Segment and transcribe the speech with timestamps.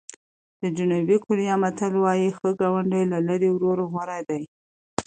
[0.61, 4.43] د جنوبي کوریا متل وایي ښه ګاونډی له لرې ورور غوره دی.